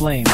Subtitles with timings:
[0.00, 0.29] can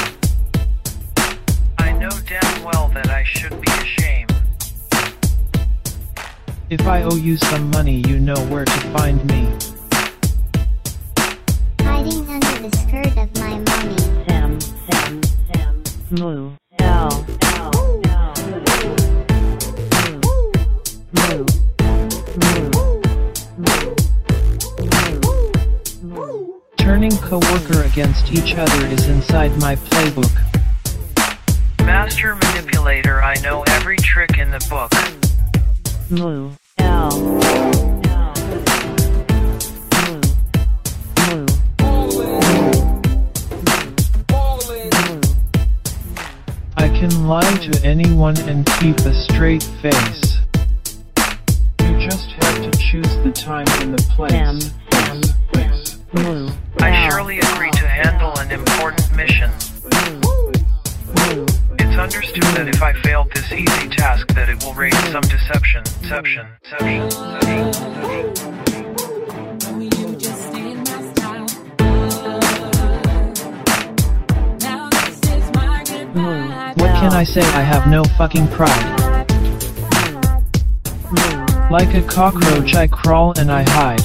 [82.16, 84.00] cockroach, I crawl and I hide.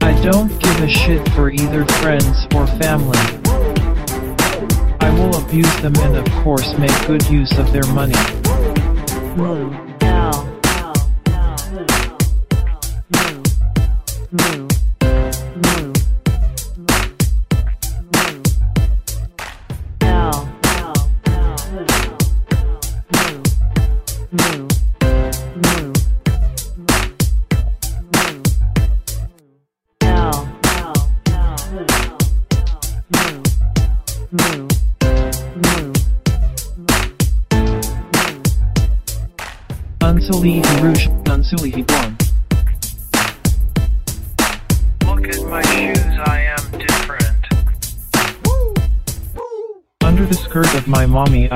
[0.00, 3.16] I don't give a shit for either friends or family.
[4.98, 8.37] I will abuse them and, of course, make good use of their money.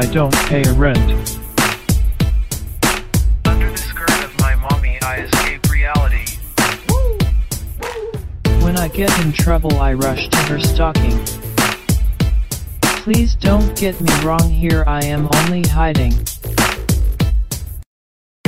[0.02, 0.98] I don't pay a rent.
[3.44, 6.26] Under the skirt of my mommy, I escape reality.
[8.64, 11.24] When I get in trouble, I rush to her stocking.
[13.04, 16.14] Please don't get me wrong here, I am only hiding.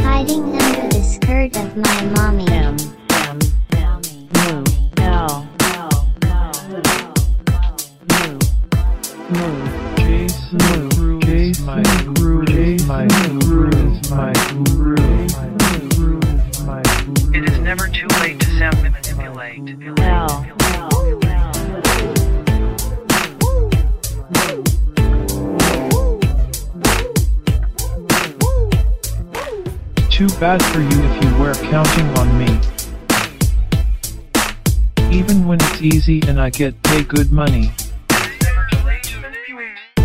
[0.00, 2.48] Hiding under the skirt of my mommy.
[2.48, 3.03] M, M, M,
[30.40, 32.60] Bad for you if you were counting on me.
[35.16, 37.72] Even when it's easy and I get paid good money.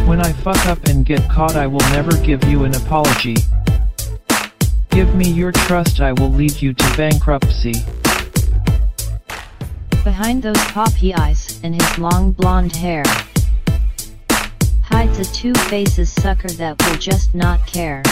[0.05, 3.35] When I fuck up and get caught, I will never give you an apology.
[4.91, 7.73] Give me your trust, I will lead you to bankruptcy.
[10.03, 13.03] Behind those poppy eyes and his long blonde hair
[14.83, 18.03] hides a two-faces sucker that will just not care.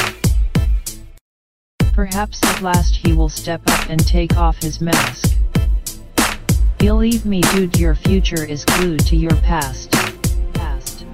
[1.98, 5.36] Perhaps at last he will step up and take off his mask.
[6.78, 9.90] Believe me dude your future is glued to your past.
[10.54, 11.08] Past.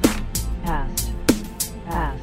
[0.65, 1.13] Past.
[1.85, 2.22] Past.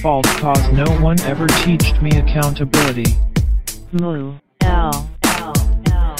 [0.00, 3.16] fault cause no one ever teached me accountability.
[3.92, 4.34] Moo.
[4.60, 5.08] L.
[5.24, 5.52] L.
[5.90, 6.16] L.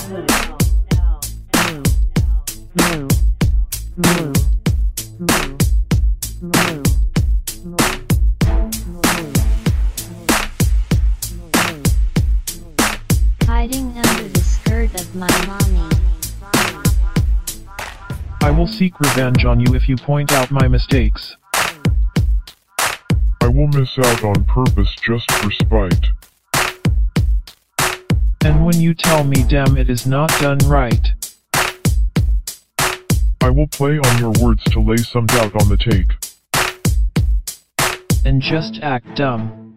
[18.40, 21.36] I will seek revenge on you if you point out my mistakes.
[23.48, 26.04] I will miss out on purpose just for spite.
[28.44, 31.14] And when you tell me damn it is not done right,
[33.40, 36.12] I will play on your words to lay some doubt on the take.
[38.26, 39.67] and just act dumb.